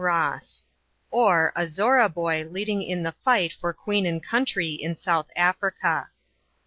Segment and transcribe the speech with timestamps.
[0.03, 0.65] ROSS;
[1.11, 6.09] OR, A ZORRA BOY LEADING IN THE FIGHT FOR QUEEN AND COUNTRY IN SOUTH AFRICA.